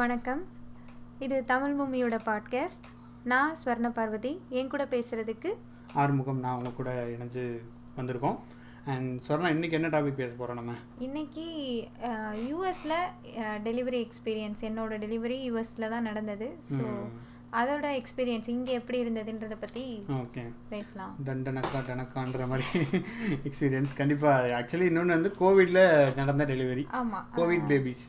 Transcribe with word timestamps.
வணக்கம். 0.00 0.40
இது 1.24 1.36
தமிழ் 1.50 1.74
பூமியோட 1.78 2.16
பாட்காஸ்ட் 2.28 2.86
நான் 3.30 3.52
ஸ்வர்ண 3.60 3.88
பார்வதி. 3.98 4.32
என் 4.58 4.70
கூட 4.72 4.84
பேசுகிறதுக்கு 4.94 5.50
ஆறுமுகம் 6.02 6.40
நான் 6.44 6.56
உங்க 6.58 6.70
கூட 6.78 6.92
இணைஞ்சு 7.12 7.44
வந்திருக்கோம். 7.98 8.38
அண்ட் 8.92 9.10
சொன்னா 9.26 9.50
இன்னைக்கு 9.54 9.76
என்ன 9.78 9.90
டாபிக் 9.94 10.18
பேச 10.22 10.32
போகிறோம் 10.38 10.58
நம்ம? 10.60 10.74
இன்னைக்கு 11.06 11.44
யூஎஸில் 12.48 12.96
டெலிவரி 13.68 14.00
எக்ஸ்பீரியன்ஸ் 14.06 14.64
என்னோட 14.70 14.98
டெலிவரி 15.04 15.38
யூஎஸில் 15.50 15.92
தான் 15.94 16.08
நடந்தது. 16.10 16.48
ஸோ 16.72 16.88
அதோட 17.60 17.86
எக்ஸ்பீரியன்ஸ் 18.00 18.50
இங்கே 18.56 18.74
எப்படி 18.80 19.00
இருந்ததுன்றதை 19.04 19.60
பற்றி 19.62 19.84
ஓகே. 20.18 20.44
பேசலாம். 20.74 21.14
தண்டனக்கா 21.30 21.82
டனக்கான்ற 21.90 22.50
மாதிரி 22.54 22.84
எக்ஸ்பீரியன்ஸ் 23.46 23.94
கண்டிப்பாக 24.02 24.60
ஆக்சுவலி 24.60 24.90
இன்னொன்று 24.92 25.18
வந்து 25.18 25.34
கோவிட்ல 25.42 25.80
நடந்த 26.20 26.44
டெலிவரி 26.52 26.86
ஆமாம் 27.02 27.26
கோவிட் 27.40 27.66
பேபிஸ் 27.72 28.06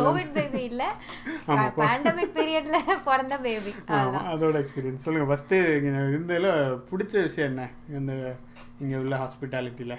கோவிட் 0.00 0.32
பேபி 0.36 0.62
இல்லை. 0.70 0.88
பேண்டமிக் 1.78 2.34
பீரியட்ல 2.38 2.78
பிறந்த 3.08 3.36
பேபி 3.46 3.72
அதோட 4.32 4.56
எக்ஸ்பீரியன்ஸ் 4.64 5.06
சொல்லுங்கள் 5.06 5.30
ஃபஸ்ட்டு 5.32 5.58
இங்கே 5.78 6.02
இருந்ததில் 6.10 6.50
பிடிச்ச 6.90 7.14
விஷயம் 7.28 7.50
என்ன? 7.52 7.64
இந்த 8.00 8.12
இங்கே 8.82 8.98
உள்ள 9.04 9.16
ஹாஸ்பிட்டாலிட்டியில் 9.22 9.98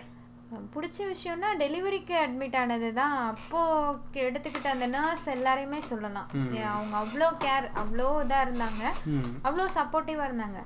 பிடிச்ச 0.73 0.97
விஷயம்னா 1.13 1.49
டெலிவரிக்கு 1.61 2.15
அட்மிட் 2.23 2.57
ஆனது 2.59 2.89
தான் 2.99 3.15
அப்போது 3.31 4.21
எடுத்துக்கிட்ட 4.27 4.67
அந்த 4.75 4.87
நர்ஸ் 4.93 5.25
எல்லாரையுமே 5.33 5.79
சொல்லலாம். 5.89 6.29
அவங்க 6.75 6.95
அவ்வளோ 7.03 7.27
கேர் 7.45 7.67
அவ்வளோ 7.81 8.07
இதாக 8.25 8.45
இருந்தாங்க. 8.45 8.83
அவ்வளோ 9.47 9.65
சப்போர்ட்டிவாக 9.77 10.29
இருந்தாங்க. 10.29 10.61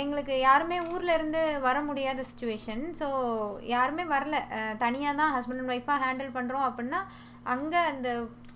எங்களுக்கு 0.00 0.34
யாருமே 0.48 0.76
ஊரில் 0.92 1.14
இருந்து 1.16 1.40
வர 1.64 1.78
முடியாத 1.88 2.20
சுச்சுவேஷன் 2.28 2.84
ஸோ 3.00 3.06
யாருமே 3.72 4.04
வரல. 4.12 4.36
தனியாக 4.84 5.18
தான் 5.20 5.34
ஹஸ்பண்ட் 5.34 5.62
அண்ட் 5.62 5.74
ஒய்ஃபாக 5.74 6.02
ஹேண்டில் 6.04 6.36
பண்ணுறோம் 6.36 6.66
அப்படின்னா 6.68 7.00
அங்கே 7.54 7.80
அந்த 7.90 8.08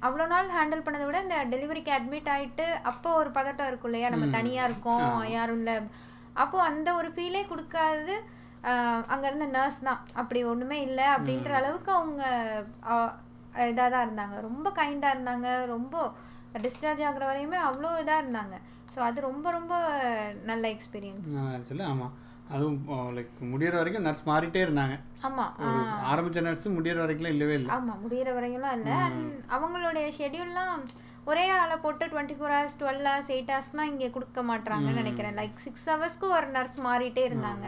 அவ்வளோ 0.07 0.25
நாள் 0.33 0.55
ஹேண்டில் 0.57 0.85
பண்ணதை 0.87 1.05
விட 1.07 1.19
இந்த 1.25 1.37
டெலிவரிக்கு 1.53 1.93
அட்மிட் 1.97 2.31
ஆகிட்டு 2.35 2.67
அப்போ 2.91 3.11
ஒரு 3.21 3.31
பதட்டம் 3.39 3.69
இருக்கும் 3.71 3.91
இல்லையா? 3.91 4.09
நம்ம 4.15 4.27
தனியாக 4.39 4.69
இருக்கோம் 4.71 5.13
யாரும் 5.37 5.61
இல்லை. 5.61 5.77
அப்போது 6.43 6.67
அந்த 6.71 6.89
ஒரு 7.01 7.11
ஃபீலே 7.17 7.43
கொடுக்காதது 7.53 8.17
அங்கே 9.13 9.27
இருந்த 9.31 9.47
நர்ஸ் 9.57 9.81
தான். 9.89 10.01
அப்படி 10.21 10.41
ஒன்றுமே 10.53 10.79
இல்லை 10.89 11.07
அப்படின்ற 11.17 11.53
அளவுக்கு 11.61 11.93
அவங்க 11.99 12.23
இதாக 13.73 13.89
தான் 13.93 14.07
இருந்தாங்க. 14.07 14.37
ரொம்ப 14.49 14.69
கைண்டாக 14.81 15.15
இருந்தாங்க. 15.17 15.51
ரொம்ப 15.75 15.97
டிஸ்சார்ஜ் 16.65 17.05
ஆகுற 17.11 17.25
வரையுமே 17.31 17.59
அவ்வளோ 17.69 17.93
இதாக 18.03 18.23
இருந்தாங்க. 18.25 18.57
ஸோ 18.95 19.01
அது 19.09 19.19
ரொம்ப 19.29 19.47
ரொம்ப 19.59 19.75
நல்ல 20.51 20.65
எக்ஸ்பீரியன்ஸ் 20.77 21.33
ஆக்சுவலி 21.57 21.85
ஆமாம் 21.93 22.15
அதுவும் 22.55 22.79
லைக் 23.17 23.31
முடியிற 23.53 23.75
வரைக்கும் 23.79 24.05
நர்ஸ் 24.07 24.27
மாறிட்டே 24.29 24.61
இருந்தாங்க. 24.67 24.97
ஆமாம் 25.29 25.55
ஒரு 25.63 25.79
ஆரம்பிச்ச 26.11 26.43
நர்ஸ் 26.47 26.67
முடியிற 26.77 26.99
வரைக்கும் 27.05 27.33
இல்லவே 27.35 27.55
இல்லை. 27.59 27.71
ஆமாம் 27.77 28.01
முடியிற 28.05 28.29
வரையும்லாம் 28.37 28.77
இல்லை. 28.79 28.95
அண்ட் 29.07 29.33
அவங்களுடைய 29.57 30.07
ஷெட்யூல்லாம் 30.19 30.85
ஒரே 31.31 31.47
ஆளை 31.61 31.77
போட்டு 31.85 32.05
twenty 32.13 32.37
four 32.39 32.55
hours 32.57 32.79
twelve 32.83 33.03
hours 33.09 33.33
eight 33.37 33.51
ஹவர்ஸ்லாம் 33.53 33.91
இங்கே 33.93 34.09
கொடுக்க 34.17 34.43
மாட்றாங்கன்னு 34.51 35.01
நினைக்கிறேன். 35.03 35.37
லைக் 35.41 35.57
சிக்ஸ் 35.67 35.89
ஹவர்ஸ்க்கு 35.93 36.29
ஒரு 36.37 36.49
நர்ஸ் 36.57 36.79
மாறிட்டே 36.89 37.25
இருந்தாங்க. 37.31 37.67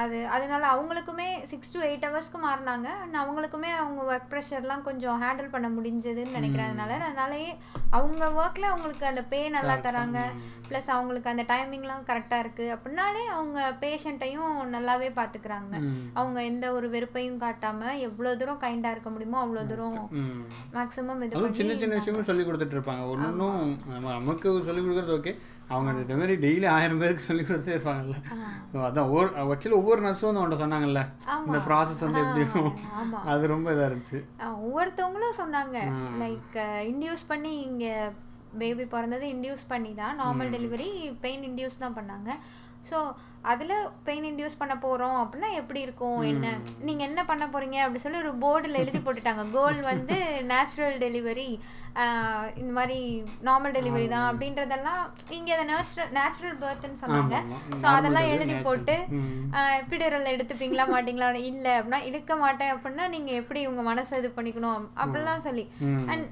அது 0.00 0.18
அதனால 0.34 0.62
அவங்களுக்குமே 0.74 1.26
சிக்ஸ் 1.50 1.72
டு 1.74 1.80
எயிட் 1.88 2.06
ஹவர்ஸ்க்கு 2.06 2.38
மாறினாங்க. 2.46 2.88
அண்ட் 3.02 3.16
அவங்களுக்குமே 3.22 3.70
அவங்க 3.82 4.00
ஒர்க் 4.12 4.30
ப்ரெஷர்லாம் 4.32 4.82
கொஞ்சம் 4.88 5.20
ஹேண்டில் 5.22 5.52
பண்ண 5.54 5.68
முடிஞ்சதுன்னு 5.76 6.36
நினைக்கிறேன் 6.38 6.70
அதனால 6.70 6.96
அதனாலயே 7.08 7.50
அவங்க 7.98 8.24
ஒர்க்கில் 8.40 8.70
அவங்களுக்கு 8.70 9.06
அந்த 9.10 9.22
பே 9.32 9.40
நல்லா 9.56 9.76
தராங்க. 9.86 10.20
ப்ளஸ் 10.68 10.90
அவங்களுக்கு 10.94 11.32
அந்த 11.32 11.44
டைமிங்லாம் 11.52 12.06
கரெக்டாக 12.10 12.42
இருக்குது 12.44 12.72
அப்படின்னாலே 12.76 13.22
அவங்க 13.36 13.58
பேஷண்ட்டையும் 13.84 14.54
நல்லாவே 14.74 15.10
பார்த்துக்கிறாங்க 15.20 15.74
அவங்க 16.18 16.38
எந்த 16.50 16.72
ஒரு 16.78 16.88
வெறுப்பையும் 16.94 17.42
காட்டாமல் 17.44 18.00
எவ்வளோ 18.08 18.32
தூரம் 18.42 18.62
கைண்டாக 18.64 18.94
இருக்க 18.96 19.10
முடியுமோ 19.10 19.40
அவ்வளோ 19.44 19.64
தூரம் 19.72 20.00
மேக்ஸிமம் 20.78 21.22
இது 21.26 21.52
சின்ன 21.60 21.76
சின்ன 21.82 21.94
விஷயமும் 22.00 22.28
சொல்லி 22.30 22.44
கொடுத்துட்டு 22.44 22.78
இருப்பாங்க. 22.78 23.04
ஒன்றும் 23.12 23.60
நமக்கு 24.06 24.48
சொல்லி 24.68 24.82
கொடுக்குறது 24.82 25.18
ஓகே 25.20 25.34
அவங்க 25.74 25.92
இந்த 26.04 26.16
மாதிரி 26.18 26.34
டெய்லி 26.44 26.66
ஆயிரம் 26.74 27.00
பேருக்கு 27.02 27.26
சொல்லி 27.28 27.44
கொடுத்துட்டே 27.44 27.76
இருப்பாங்கல்ல. 27.76 28.18
அதான் 28.88 29.08
ஒவ்வொரு 29.10 29.30
ஆக்சுவலி 29.54 29.78
ஒவ்வொரு 29.80 30.00
நர்ஸும் 30.04 30.28
வந்து 30.28 30.42
உன்ட்ட 30.42 30.58
சொன்னாங்கல்ல. 30.62 31.02
இந்த 31.46 31.60
ப்ராசஸ் 31.68 32.04
வந்து 32.06 32.22
எப்படி 32.24 32.44
இருக்கும். 32.44 32.76
அது 33.32 33.52
ரொம்ப 33.54 33.74
இதாக 33.74 33.88
இருந்துச்சு. 33.90 34.20
ஒவ்வொருத்தவங்களும் 34.66 35.40
சொன்னாங்க. 35.42 35.78
லைக் 36.22 36.56
இன்டியூஸ் 36.92 37.24
பண்ணி 37.32 37.54
இங்கே 37.70 37.94
பேபி 38.60 38.84
பிறந்தது 38.92 39.26
இன்டியூஸ் 39.34 39.64
பண்ணி 39.72 39.90
தான் 40.02 40.14
நார்மல் 40.22 40.52
டெலிவரி 40.56 40.88
பெயின் 41.24 41.42
இன்டியூஸ் 41.48 41.82
தான் 41.82 41.96
பண்ணாங்க. 41.98 42.30
ஸோ 42.90 42.98
அதில் 43.50 43.74
பெயின் 44.06 44.24
இன்டியூஸ் 44.28 44.58
பண்ண 44.60 44.74
போகிறோம் 44.84 45.18
அப்படின்னா 45.22 45.48
எப்படி 45.58 45.80
இருக்கும்? 45.86 46.20
என்ன? 46.30 46.46
நீங்கள் 46.86 47.06
என்ன 47.08 47.20
பண்ண 47.28 47.44
போகிறீங்க 47.52 47.78
அப்படி 47.82 48.00
சொல்லி 48.04 48.22
ஒரு 48.22 48.32
போர்டில் 48.44 48.80
எழுதி 48.80 49.00
போட்டுட்டாங்க. 49.02 49.44
கோல் 49.56 49.78
வந்து 49.90 50.16
நேச்சுரல் 50.52 50.96
டெலிவரி 51.04 51.48
இந்த 52.60 52.70
மாதிரி 52.78 52.98
நார்மல் 53.48 53.76
டெலிவரி 53.76 54.06
தான் 54.14 54.26
அப்படின்றதெல்லாம் 54.30 55.02
இங்கே 55.36 55.54
அதை 55.56 55.64
நேச்சுரல் 55.70 56.10
நேச்சுரல் 56.18 56.58
பர்த்னு 56.64 57.00
சொன்னாங்க. 57.04 57.36
ஸோ 57.82 57.86
அதெல்லாம் 57.98 58.30
எழுதி 58.32 58.56
போட்டு. 58.66 58.96
எப்பிடரல் 59.80 60.32
எடுத்துப்பீங்களா 60.34 60.86
மாட்டீங்களா? 60.94 61.30
இல்லை 61.52 61.72
அப்படின்னா 61.78 62.02
இழுக்க 62.10 62.34
மாட்டேன் 62.44 62.74
அப்படின்னா 62.74 63.06
நீங்கள் 63.14 63.40
எப்படி 63.42 63.62
உங்கள் 63.70 63.88
மனசை 63.90 64.20
இது 64.22 64.30
பண்ணிக்கணும்? 64.38 64.84
அப்படிலாம் 65.02 65.46
சொல்லி. 65.48 65.66
அண்ட் 66.12 66.26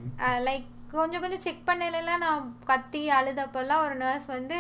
லைக் 0.49 0.69
கொஞ்சம் 0.99 1.23
கொஞ்சம் 1.23 1.45
செக் 1.47 1.67
பண்ணலாம் 1.69 2.25
நான் 2.27 2.53
கத்தி 2.73 3.01
அழுதப்பெல்லாம் 3.21 3.85
ஒரு 3.87 3.97
நர்ஸ் 4.05 4.29
வந்து 4.37 4.59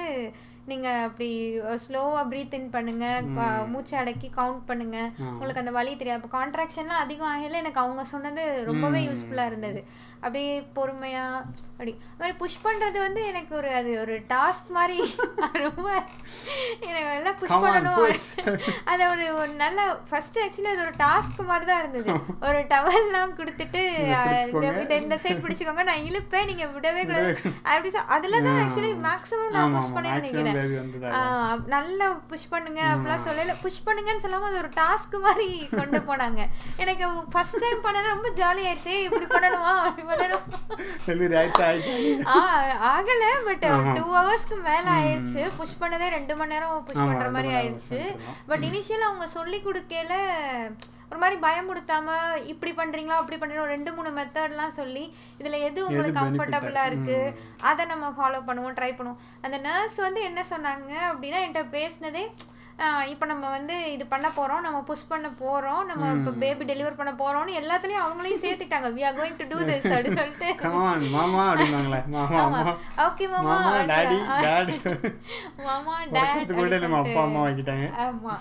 நீங்கள் 0.67 1.03
அப்படி 1.03 1.61
ஸ்லோவாக 1.63 2.27
ப்ரீத் 2.31 2.55
இன் 2.55 2.71
பண்ணுங்க. 2.71 3.23
க- 3.35 3.67
மூச்சை 3.67 3.99
அடக்கி 3.99 4.31
கவுண்ட் 4.37 4.63
பண்ணுங்க. 4.67 5.11
உங்களுக்கு 5.19 5.59
அந்த 5.59 5.71
வலி 5.71 5.97
தெரியாது. 5.97 6.21
இப்போ 6.25 6.47
கான்ட்ராக்ஷன்லாம் 6.47 6.99
அதிகம் 6.99 7.43
ஆகல. 7.43 7.51
எனக்கு 7.51 7.81
அவங்க 7.81 8.05
சொன்னது 8.05 8.65
ரொம்பவே 8.65 9.07
யூஸ்ஃபுல்லாக 9.07 9.47
இருந்தது. 9.47 9.85
அப்படியே 10.15 10.61
பொறுமையா 10.61 11.37
அப்படி. 11.71 11.97
அது 11.97 12.19
மாதிரி 12.19 12.37
புஷ் 12.39 12.59
பண்ணுறது 12.65 12.99
வந்து 12.99 13.27
எனக்கு 13.27 13.57
ஒரு 13.57 13.71
அது 13.71 14.01
ஒரு 14.01 14.21
டாஸ்க் 14.21 14.71
மாதிரி. 14.71 15.15
ரொம்ப 15.53 16.03
எனக்கு 16.81 17.15
எல்லாம் 17.15 17.39
புஷ் 17.39 17.51
பண்ணணும். 17.51 18.61
அது 18.85 19.35
ஒரு 19.35 19.49
நல்ல 19.49 19.97
ஃபர்ஸ்ட் 20.11 20.39
ஆக்சுவலி 20.39 20.65
அது 20.65 20.81
ஒரு 20.81 20.91
டாஸ்க் 20.91 21.47
மாதிரி 21.47 21.71
தான் 21.71 21.89
இருந்தது. 21.89 22.19
ஒரு 22.41 22.59
டவல்லாம் 22.59 23.37
கொடுத்துட்டு 23.37 24.81
இதை 24.81 25.03
இந்த 25.03 25.15
சைடு 25.17 25.43
பிடிச்சிக்கோங்க. 25.43 25.83
நான் 25.83 25.99
இழுப்பேன். 25.99 26.45
நீங்க 26.45 26.65
விடவே 26.65 27.07
கூடாது. 27.07 27.39
அப்படி 27.63 27.97
அதுல 27.97 28.41
தான் 28.41 28.69
ஆக்சுவலி 28.69 29.09
மேக்ஸிமம் 29.09 29.51
நான் 29.51 29.73
புஷ். 29.73 29.93
பண்ணி 29.93 30.09
நினைக்கிறேன். 30.09 30.53
நல்லா 31.75 32.06
புஷ் 32.31 32.48
பண்ணுங்க. 32.53 32.81
அப்படிலாம் 32.94 33.25
சொல்லல. 33.28 33.54
புஷ் 33.62 33.82
பண்ணுங்கன்னு 33.87 34.25
சொல்லாம 34.25 34.48
அது 34.50 34.60
ஒரு 34.62 34.70
டாஸ்க் 34.81 35.16
மாதிரி 35.26 35.48
கொண்டு 35.78 36.00
போனாங்க. 36.09 36.41
எனக்கு 36.82 37.06
ஃபர்ஸ்ட் 37.32 37.62
டைம் 37.65 37.84
பண்ண 37.87 38.03
ரொம்ப 38.12 38.28
ஜாலி 38.41 38.62
ஆயிடுச்சு. 38.69 38.94
இப்படி 39.09 39.26
பண்ணணுமா? 39.34 39.75
அப்படி 39.88 40.06
பண்ணணும்? 40.10 40.44
ஆகல. 42.92 43.25
பட் 43.48 43.66
டூ 43.98 44.04
ஹவர்ஸ்க்கு 44.16 44.56
மேல 44.69 44.87
ஆயிடுச்சு. 44.98 45.42
புஷ் 45.60 45.78
பண்ணதே 45.81 46.09
ரெண்டு 46.16 46.37
மணி 46.37 46.53
நேரம் 46.53 46.84
புஷ் 46.88 47.04
பண்ற 47.09 47.31
மாதிரி 47.36 47.53
ஆயிடுச்சு. 47.60 48.00
பட் 48.47 48.65
இனிஷியல் 48.71 49.06
அவங்க 49.09 49.28
சொல்லி 49.38 49.60
கொடுக்கையில 49.65 50.15
ஒரு 51.10 51.19
மாதிரி 51.22 51.37
பயமுடுத்தாம 51.47 52.09
இப்படி 52.53 52.72
பண்றீங்களா 52.81 53.20
அப்படி 53.20 53.38
பண்றீங்களா 53.38 53.66
ஒரு 53.66 53.76
ரெண்டு 53.76 53.92
மூணு 53.97 54.10
மெத்தட்லாம் 54.19 54.78
சொல்லி 54.81 55.04
இதுல 55.41 55.59
எது 55.69 55.87
உங்களுக்கு 55.88 56.20
கம்ஃபர்டபுளா 56.20 56.84
இருக்கு 56.91 57.19
அதை 57.70 57.84
நம்ம 57.92 58.09
ஃபாலோ 58.16 58.41
பண்ணுவோம் 58.48 58.78
ட்ரை 58.81 58.92
பண்ணுவோம். 58.97 59.22
அந்த 59.47 59.59
நர்ஸ் 59.69 60.00
வந்து 60.09 60.22
என்ன 60.31 60.41
சொன்னாங்க 60.53 60.92
அப்படின்னா 61.12 61.41
என்கிட்ட 61.44 61.65
பேசினதே 61.78 62.25
இப்போ 63.10 63.25
நம்ம 63.31 63.44
வந்து 63.54 63.75
இது 63.94 64.04
பண்ண 64.12 64.28
போறோம் 64.37 64.62
நம்ம 64.66 64.78
புஷ் 64.88 65.10
பண்ண 65.10 65.26
போறோம் 65.42 65.82
நம்ம 65.91 66.09
இப்போ 66.16 66.31
பேபி 66.42 66.65
டெலிவர் 66.70 66.97
பண்ண 67.00 67.12
போறோம்னு 67.21 67.53
எல்லாத்துலயும் 67.60 68.04
அவங்களையும் 68.04 68.42
சேர்த்துட்டாங்க 68.44 68.88
we 68.97 69.03
are 69.09 69.19
going 69.19 69.38
to 69.41 69.47
do 69.53 69.59
this 69.69 69.86
அப்படின்னு 69.92 70.19
சொல்லிட்டு. 70.21 70.48
மாமா 71.15 71.44
அப்படின்னாங்களே 71.50 72.00
மாமா 72.15 72.62
ஓகே 73.06 73.28
மாமா. 73.34 73.54
டாடி 73.92 74.19
டாடி 74.47 74.76
மாமா 75.69 75.94
டாட் 76.16 76.53
கூட 76.59 76.81
நம்ம 76.86 77.00
அப்பா 77.04 77.22
அம்மா 77.28 77.42
வாங்கிட்டாங்க. 77.47 77.86
ஆமா. 78.06 78.34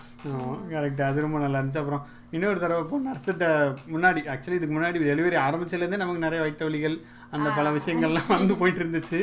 கரெக்ட் 0.74 1.08
அது 1.10 1.26
ரொம்ப 1.28 1.40
நல்லா 1.46 1.60
இருந்துச்சு. 1.62 1.84
அப்புறம் 1.84 2.04
இன்னொரு 2.34 2.60
தடவை 2.60 2.82
இப்போ 2.84 2.98
நர்ஸுகிட்ட 3.06 3.48
முன்னாடி 3.94 4.22
ஆக்சுவலி 4.32 4.58
இதுக்கு 4.58 4.76
முன்னாடி 4.76 5.02
டெலிவரி 5.06 5.38
ஆரம்பிச்சதுலேருந்தே 5.44 6.02
நமக்கு 6.02 6.26
நிறைய 6.26 6.42
வயிற்று 6.44 6.68
வலிகள் 6.68 6.96
அந்த 7.32 7.50
பல 7.58 7.68
விஷயங்கள்லாம் 7.76 8.32
வந்து 8.36 8.56
போயிட்டு 8.60 8.82
இருந்துச்சு 8.82 9.20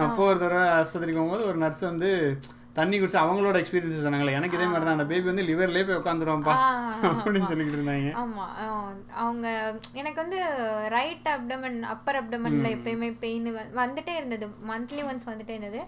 அப்போ 0.00 0.22
ஒரு 0.26 0.38
தடவை 0.38 0.64
ஆஸ்பத்திரிக்கு 0.78 1.20
போகும்போது 1.20 1.48
ஒரு 1.50 1.58
நர்ஸ் 1.58 1.84
வந்து 1.86 2.10
தண்ணி 2.76 2.96
குடிச்சு 2.96 3.18
அவங்களோட 3.20 3.56
எக்ஸ்பீரியன்ஸ் 3.60 4.04
சொன்னாங்களே 4.04 4.36
எனக்கு 4.36 4.56
இதே 4.56 4.66
மாதிரி 4.66 4.84
தான் 4.84 4.96
அந்த 4.96 5.06
பேபி 5.08 5.26
வந்து 5.28 5.46
லிவர்லேயே 5.48 5.86
போய் 5.86 6.00
உட்காந்துருவான்ப்பா. 6.00 6.52
அப்படின்னு 7.10 7.48
சொல்லிக்கிட்டு 7.48 7.78
இருந்தாங்க 7.78 8.10
ஆமா 8.20 8.44
ஆஹ் 8.62 8.92
அவங்க 9.22 9.46
எனக்கு 9.94 10.18
வந்து 10.22 10.38
ரைட் 10.88 11.28
அப்டமன் 11.32 11.78
அப்பர் 11.90 12.20
அப்டமன்ல 12.20 12.70
எப்பயுமே 12.76 13.10
பெயின் 13.20 13.48
வந்துட்டே 13.80 14.14
இருந்தது 14.16 14.48
மந்த்லி 14.70 15.02
ஒன்ஸ் 15.06 15.28
வந்துட்டே 15.28 15.56
இருந்தது. 15.56 15.82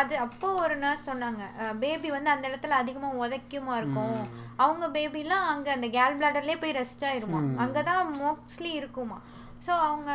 அது 0.00 0.14
அப்போ 0.24 0.48
ஒரு 0.62 0.74
நர்ஸ் 0.76 1.08
சொன்னாங்க. 1.10 1.42
பேபி 1.82 2.08
வந்து 2.16 2.30
அந்த 2.34 2.44
இடத்துல 2.48 2.78
அதிகமா 2.82 3.08
உதைக்குமா 3.24 3.74
இருக்கும். 3.80 4.18
அவங்க 4.64 4.86
பேபிலாம் 4.96 5.46
அங்க 5.52 5.68
அந்த 5.76 5.88
கேல் 5.96 6.18
பிளாடர்லயே 6.18 6.58
போய் 6.60 6.78
ரெஸ்ட் 6.80 7.04
ஆயிருமா. 7.10 7.40
அங்கதான் 7.64 8.12
மோஸ்ட்லி 8.22 8.72
இருக்குமா. 8.80 9.18
ஸோ 9.66 9.72
அவங்க 9.88 10.10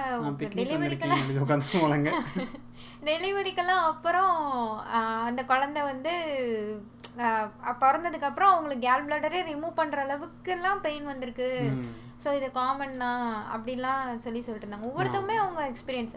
டெலிவரிக்கெல்லாம் 0.59 1.23
டெலிவரிக்கெல்லாம் 3.09 3.83
அப்புறம் 3.91 4.35
அந்த 5.27 5.41
குழந்தை 5.51 5.81
வந்து 5.91 6.13
பிறந்ததுக்கு 7.81 8.27
அப்புறம் 8.29 8.51
அவங்களுக்கு 8.51 8.85
கேல் 8.85 9.05
பிளாடரே 9.07 9.39
ரிமூவ் 9.49 9.79
பண்ற 9.79 9.97
அளவுக்கு 10.05 10.51
எல்லாம் 10.55 10.83
பெயின் 10.85 11.09
வந்திருக்கு 11.11 11.49
ஸோ 12.23 12.29
இது 12.39 12.47
காமன் 12.59 13.01
தான் 13.05 13.23
அப்படிலாம் 13.55 14.03
சொல்லி 14.25 14.41
சொல்லிட்டு 14.45 14.67
இருந்தாங்க 14.67 14.89
ஒவ்வொருத்தவங்க 14.91 15.35
அவங்க 15.43 15.61
எக்ஸ்பீரியன்ஸ் 15.71 16.15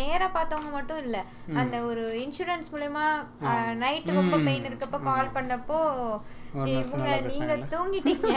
நேராக 0.00 0.30
பார்த்தவங்க 0.36 0.70
மட்டும் 0.76 1.00
இல்லை. 1.04 1.20
அந்த 1.60 1.76
ஒரு 1.90 2.04
இன்சூரன்ஸ் 2.22 2.72
மூலயமா 2.72 3.04
நைட்டு 3.82 4.18
ரொம்ப 4.18 4.36
பெயின் 4.48 4.66
இருக்கப்போ 4.68 4.98
கால் 5.10 5.34
பண்ணப்போ 5.36 5.78
இவங்க 6.74 7.08
நீங்க. 7.28 7.54
தூங்கிட்டீங்க. 7.72 8.30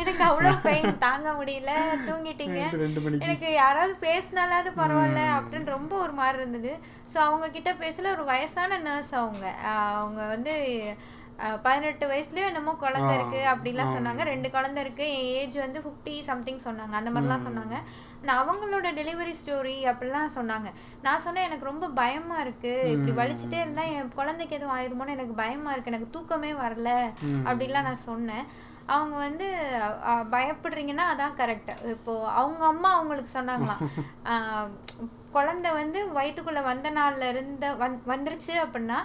எனக்கு 0.00 0.22
அவ்வளோ 0.28 0.52
பெயின் 0.66 0.98
தாங்க 1.04 1.28
முடியல. 1.38 1.72
தூங்கிட்டீங்க. 2.08 2.60
எனக்கு 3.26 3.48
யாராவது 3.62 3.94
பேசினாலாவது 4.06 4.72
பரவாயில்ல 4.80 5.22
அப்படின்னு 5.36 5.74
ரொம்ப 5.76 5.94
ஒரு 6.04 6.14
மாதிரி 6.20 6.40
இருந்தது. 6.42 6.72
ஸோ 7.12 7.18
அவங்க 7.26 7.48
கிட்ட 7.56 7.72
பேசல. 7.84 8.12
ஒரு 8.16 8.26
வயசான 8.32 8.78
நர்ஸ் 8.88 9.14
அவங்க. 9.22 9.46
அவங்க 10.00 10.20
வந்து 10.34 10.54
பதினெட்டு 11.62 12.04
வயசுலயோ 12.10 12.44
என்னமோ 12.50 12.72
குழந்தை 12.84 13.10
இருக்கு 13.14 13.40
அப்படிலாம் 13.52 13.92
சொன்னாங்க. 13.96 14.22
ரெண்டு 14.30 14.48
குழந்தை 14.50 14.82
இருக்கு. 14.84 15.04
என் 15.18 15.28
ஏஜ் 15.40 15.56
வந்து 15.64 15.80
ஃபிஃப்டி 15.84 16.14
சம்திங் 16.28 16.60
சொன்னாங்க. 16.64 16.94
அந்த 17.00 17.10
மாதிரிலாம் 17.10 17.46
சொன்னாங்க. 17.48 17.76
நான் 18.22 18.42
அவங்களோட 18.44 18.88
டெலிவரி 19.00 19.34
ஸ்டோரி 19.40 19.76
அப்படிலாம் 19.90 20.34
சொன்னாங்க. 20.38 20.70
நான் 21.02 21.22
சொன்னேன் 21.26 21.46
எனக்கு 21.48 21.70
ரொம்ப 21.70 21.88
பயமா 22.00 22.38
இருக்கு. 22.40 22.72
இப்படி 22.94 23.12
வலிச்சுட்டே 23.20 23.60
இருந்தா 23.64 23.84
என் 23.96 24.16
குழந்தைக்கு 24.20 24.56
எதுவும் 24.56 24.76
ஆயிருமோன்னு 24.78 25.16
எனக்கு 25.18 25.36
பயமா 25.42 25.72
இருக்கு. 25.72 25.92
எனக்கு 25.92 26.10
தூக்கமே 26.10 26.52
வரல. 26.64 26.90
அப்படிலாம் 27.50 27.88
நான் 27.90 28.06
சொன்னேன். 28.10 28.46
அவங்க 28.96 29.16
வந்து 29.16 29.46
பயப்படுறீங்கன்னா 30.34 31.06
அதான் 31.12 31.38
கரெக்ட் 31.40 31.72
இப்போ 31.94 32.12
அவங்க 32.40 32.62
அம்மா 32.64 32.90
அவங்களுக்கு 32.98 33.32
சொன்னாங்களாம். 33.38 33.82
குழந்தை 35.36 35.70
வந்து 35.72 35.98
வயித்துக்குள்ள 36.18 36.60
வந்த 36.62 36.90
நாள்ல 36.90 37.24
இருந்த 37.28 37.64
வந் 37.80 37.96
வந்துருச்சு 38.12 38.52
அப்படின்னா 38.64 38.98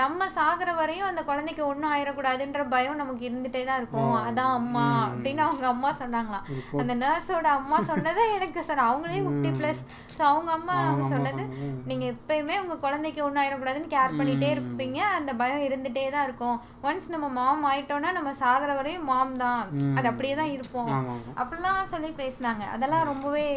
நம்ம 0.00 0.26
சாகுற 0.34 0.70
வரையும் 0.78 1.06
அந்த 1.08 1.22
குழந்தைக்கு 1.28 1.62
ஒன்றும் 1.66 1.90
ஆயிடக்கூடாதுன்ற 1.90 2.62
பயம் 2.72 2.98
நமக்கு 3.00 3.22
இருந்துட்டே 3.28 3.62
தான் 3.68 3.78
இருக்கும். 3.80 4.14
அதான் 4.28 4.54
அம்மா 4.58 4.84
அப்படின்னு 5.04 5.42
அவங்க 5.44 5.66
அம்மா 5.70 5.90
சொன்னாங்களாம். 6.00 6.46
அந்த 6.80 6.94
நர்ஸோட 7.02 7.48
அம்மா 7.60 7.78
சொன்னதை 7.90 8.24
எனக்கு 8.34 8.62
சொன்ன 8.68 8.86
அவங்களே 8.88 9.22
ஃபிஃப்டி 9.26 9.52
ப்ளஸ் 9.60 9.80
ஸோ 10.16 10.22
அவங்க 10.32 10.50
அம்மா 10.58 10.74
அவங்க 10.82 11.06
சொன்னது 11.14 11.44
நீங்க 11.90 12.04
எப்பயுமே 12.14 12.56
உங்க 12.64 12.76
குழந்தைக்கு 12.84 13.22
ஒன்றும் 13.26 13.42
ஆயிடக்கூடாதுன்னு 13.44 13.94
கேர் 13.94 14.18
பண்ணிட்டே 14.18 14.50
இருப்பீங்க. 14.56 15.00
அந்த 15.18 15.32
பயம் 15.40 15.64
இருந்துட்டே 15.68 16.04
தான் 16.16 16.26
இருக்கும். 16.28 16.58
ஒன்ஸ் 16.88 17.08
நம்ம 17.14 17.30
மாம் 17.38 17.66
ஆயிட்டோம்னா 17.70 18.12
நம்ம 18.18 18.32
சாகுற 18.42 18.70
வரையும் 18.80 19.08
மாம் 19.12 19.36
தான். 19.44 19.64
அது 19.98 20.06
அப்படியே 20.12 20.36
தான் 20.42 20.54
இருப்போம். 20.56 20.92
அப்படிலாம் 21.40 21.92
சொல்லி 21.94 22.12
பேசினாங்க. 22.22 22.64
அதெல்லாம் 22.76 23.08
ரொம்பவே 23.12 23.48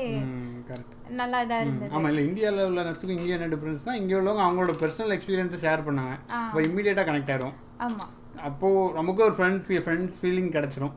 கரெக்ட் 0.69 0.95
நல்லா 1.19 1.37
இதா 1.45 1.57
இருந்தது. 1.63 1.91
ஆமா 1.97 2.09
இல்ல 2.11 2.21
இந்தியாவில் 2.29 2.67
உள்ள 2.69 2.81
நர்ஸுக்கும் 2.87 3.17
இங்கே 3.17 3.35
என்ன 3.37 3.49
டிஃப்ரென்ஸ் 3.53 3.87
தான் 3.89 3.99
இங்கே 4.01 4.17
உள்ளவங்க 4.19 4.43
அவங்களோட 4.47 4.73
பர்சனல் 4.81 5.15
எக்ஸ்பீரியன்ஸை 5.17 5.59
ஷேர் 5.65 5.85
பண்ணாங்க. 5.87 6.15
இப்போ 6.47 6.61
இம்மீடியட்டாக 6.67 7.05
கனெக்ட் 7.09 7.31
ஆயிரும். 7.35 7.55
ஆமா. 7.87 8.07
அப்போ 8.43 8.91
நமக்கு 8.93 9.23
ஒரு 9.23 9.33
ஃப்ரெண்ட் 9.33 9.59
ஃப்ரெண்ட்ஸ் 9.59 10.13
ஃபீலிங் 10.21 10.51
கிடைச்சிரும். 10.51 10.91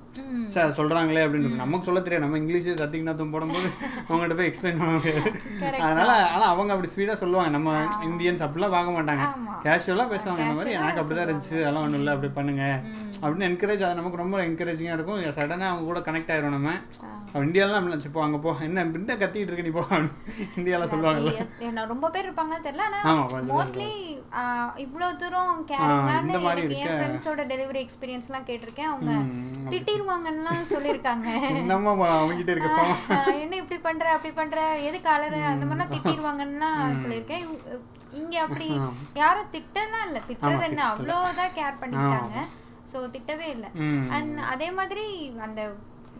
சார் 0.46 0.70
சொல்றாங்களே 0.70 1.20
அப்படின்னு. 1.24 1.54
நமக்கு 1.54 1.84
சொல்ல 1.84 2.00
தெரியாது. 2.00 2.28
நம்ம 2.28 2.44
இங்கிலீஷ் 2.44 2.66
தத்திக்கினாத்தம் 2.66 3.30
போடும்போது 3.30 3.68
அவங்ககிட்ட 4.08 4.36
போய் 4.36 4.48
எக்ஸ்பிளைன் 4.48 4.78
பண்ண 4.78 4.92
முடியாது. 4.92 5.32
அதனால 5.80 6.30
ஆனா 6.30 6.44
அவங்க 6.44 6.72
அப்படி 6.72 6.92
ஸ்பீடா 6.96 7.14
சொல்லுவாங்க. 7.14 7.50
நம்ம 7.50 7.82
இந்தியன்ஸ் 7.84 8.44
அப்படிலாம் 8.46 8.70
பார்க்க 8.70 9.02
மாட்டாங்க. 9.02 9.24
கேஷுவலாக 9.62 10.12
பேசுவாங்க. 10.14 10.38
இந்த 10.38 10.52
மாதிரி 10.54 10.70
எனக்கு 10.70 11.02
அப்படிதான் 11.02 11.26
இருந்துச்சு. 11.26 11.56
அதெல்லாம் 11.60 11.82
ஒன்றும் 11.82 11.98
இல்லை. 11.98 12.14
அப்படி 12.14 12.32
பண்ணுங்க. 12.32 12.80
அப்படின்னு 13.20 13.48
என்கரேஜ் 13.50 13.82
அது 13.82 13.94
நமக்கு 13.94 14.16
ரொம்ப 14.16 14.42
என்கரேஜிங்காக 14.42 14.92
இருக்கும். 14.92 15.22
சடனாக 15.22 15.66
அவங்க 15.66 15.82
கூட 15.82 15.98
கனெக்ட் 15.98 16.30
ஆயிரும் 16.30 16.48
நம்ம. 16.48 16.70
இந்தியாவில் 17.34 17.74
நம்ம 17.74 17.94
நினச்சி 17.94 18.10
போ 18.12 18.22
அங்கே 18.22 18.36
போ. 18.36 18.54
என்ன 18.60 18.84
பின்ன 18.84 19.12
கத்திட்டு 19.14 19.36
இருக்க 19.36 19.62
நீ 19.62 19.68
போ. 19.68 19.84
இந்தியாவில் 20.56 21.46
என்ன 21.58 21.84
ரொம்ப 21.84 22.10
பேர் 22.10 22.32
இருப்பாங்கன்னு 22.32 22.64
தெரியல. 22.64 22.82
ஆனா 23.02 23.24
ஆமா, 23.24 23.26
கொஞ்சம் 23.26 23.56
பேர் 23.56 23.66
மோஸ்ட்லி 23.66 23.90
இவ்ளோ 24.76 25.16
தூரம் 25.16 25.58
இந்த 25.58 25.74
கேரிங்கான 25.74 26.56
என் 26.56 26.70
இருக்க- 26.70 27.18
ஃப்ரெண்ட்ஸோட 27.34 27.52
டெலிவரி 27.52 27.80
எக்ஸ்பீரியன்ஸ்லாம் 27.84 28.46
கேட்டிருக்கேன். 28.48 28.90
அவங்க 28.92 29.12
ம், 29.20 29.70
திட்டிருவாங்கன்னுலாம் 29.72 30.60
சொல்லியிருக்காங்க. 30.72 31.28
என்ன 33.42 33.56
இப்படி 33.62 33.78
பண்ற 33.86 34.04
அப்படி 34.16 34.32
பண்ற 34.40 34.58
எதுக்கு 34.88 35.08
அலற 35.14 35.34
அந்த 35.52 35.64
மாதிரிலாம் 35.68 35.94
திட்டிருவாங்கன்னா 35.94 36.70
சொல்லியிருக்கேன். 37.02 37.44
இங்க 38.20 38.34
அப்படி 38.44 38.68
யாரும் 39.22 39.50
திட்டலாம் 39.56 40.06
இல்ல 40.08 40.20
திட்டுறது 40.28 40.68
என்ன 40.70 40.84
அவ்வளோதான் 40.92 41.56
கேர் 41.58 41.80
பண்ணிக்கிட்டாங்க. 41.82 42.36
ஸோ 42.92 42.98
திட்டவே 43.16 43.48
இல்லை. 43.56 43.70
அண்ட் 44.16 44.38
அதே 44.52 44.70
மாதிரி 44.78 45.06
அந்த 45.46 45.60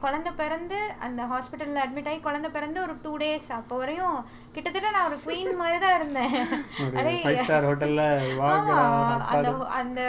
குழந்தை 0.05 0.31
பிறந்து 0.41 0.79
அந்த 1.07 1.23
ஹாஸ்பிட்டல்ல 1.31 1.83
அட்மிட் 1.83 2.09
ஆகி 2.11 2.21
குழந்தை 2.21 2.49
பிறந்து 2.57 2.79
ஒரு 2.85 2.95
டூ 3.05 3.13
டேஸ் 3.17 3.49
அப்போ 3.59 3.75
வரையும் 3.81 4.17
கிட்டத்தட்ட 4.55 4.89
நான் 4.97 5.09
ஒரு 5.11 5.19
குவீன் 5.25 5.61
மாதிரி 5.63 5.79
தான் 5.85 5.97
இருந்தேன் 5.99 6.35
அதே 7.01 7.15
ஸ்டார் 7.43 7.69
ஹோட்டலில் 7.69 8.05
அந்த 9.35 9.51
அந்த 9.81 10.01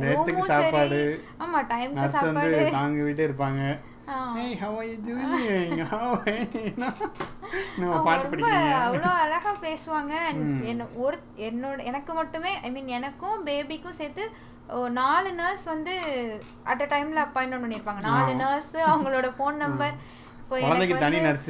நேரத்துக்கு 0.00 0.44
சாப்பாடு, 0.52 1.00
ஆமா 1.44 1.60
டைம்க்கு 1.72 2.08
சாப்பாடு. 2.16 2.58
தாங்கிட்டே 2.76 3.26
இருப்பாங்க. 3.28 3.60
ஏய் 4.40 4.56
how 4.56 4.76
are 4.76 4.88
you 4.88 4.96
doing 5.06 5.80
how 5.86 6.16
நம்ம 7.80 7.94
பாட்டு 8.04 8.26
படிக்கிறீங்க? 8.26 8.76
அவ்வளோ 8.82 9.10
அழகா 9.22 9.52
பேசுவாங்க. 9.62 10.14
என்ன 10.70 10.86
ஒரு 10.96 11.16
என்னோட 11.48 11.78
எனக்கு 11.84 12.12
மட்டுமே 12.14 12.52
ஐ 12.62 12.70
மீன் 12.70 12.92
எனக்கும் 12.98 13.44
பேபிக்கும் 13.46 13.98
சேர்த்து 13.98 14.24
நாலு 14.94 15.30
நர்ஸ் 15.32 15.64
வந்து 15.64 15.92
அட் 16.64 16.82
அ 16.82 16.88
டைம்ல 16.92 17.24
அப்பாயின்மெண்ட் 17.24 17.64
பண்ணியிருப்பாங்க 17.64 18.00
நாலு 18.08 18.32
நர்ஸ் 18.40 18.72
அவங்களோட 18.86 19.28
ஃபோன் 19.36 19.58
நம்பர் 19.64 19.94
குழந்தைக்கு 20.50 20.96
தனி 20.96 21.18
நர்ஸ் 21.20 21.48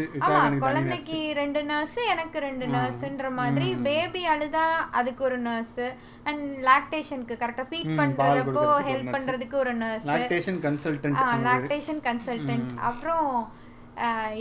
குழந்தைக்கு 0.62 1.18
ரெண்டு 1.38 1.60
நர்ஸ் 1.64 1.96
எனக்கு 2.12 2.38
ரெண்டு 2.40 2.66
நர்ஸ்ன்ற 2.74 3.28
மாதிரி 3.32 3.68
பேபி 3.86 4.22
அழுதா 4.26 4.64
அதுக்கு 4.92 5.22
ஒரு 5.24 5.38
நர்ஸ் 5.40 5.80
அண்ட் 6.24 6.40
லாக்டேஷனுக்கு 6.64 7.36
கரெக்டா 7.42 7.66
ஃபீட் 7.70 7.92
பண்றதப்போ 8.00 8.64
ஹெல்ப். 8.88 9.12
பண்றதுக்கு 9.14 9.56
ஒரு 9.56 9.74
nurse 9.82 10.08
lactation 10.10 10.60
consultant 10.64 11.20
lactation 11.46 12.00
consultant 12.08 12.72
அப்புறம் 12.82 13.28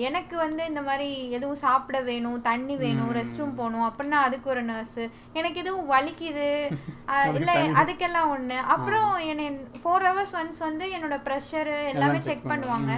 எனக்கு 0.08 0.36
வந்து 0.38 0.66
இந்த 0.66 0.82
மாதிரி 0.82 1.08
எதுவும் 1.30 1.62
சாப்பிட 1.64 1.98
வேணும் 2.02 2.42
தண்ணி 2.42 2.76
வேணும் 2.76 3.12
ரெஸ்ட் 3.18 3.40
ரூம் 3.40 3.56
போகணும் 3.56 3.86
அப்படின்னா 3.90 4.18
அதுக்கு 4.28 4.48
ஒரு 4.50 4.64
நர்ஸ் 4.64 5.00
எனக்கு 5.34 5.62
எதுவும் 5.64 5.92
வலிக்குது. 5.92 6.50
இல்ல 7.38 7.52
அதுக்கெல்லாம் 7.82 8.32
ஒண்ணு. 8.36 8.58
அப்புறம் 8.74 9.12
என்னை 9.32 9.46
ஃபோர் 9.82 10.06
ஹவர்ஸ் 10.08 10.36
ஒன்ஸ் 10.40 10.60
வந்து 10.68 10.86
என்னோட 10.96 11.18
ப்ரெஷர் 11.28 11.72
எல்லாமே 11.94 12.20
செக் 12.28 12.50
பண்ணுவாங்க. 12.52 12.92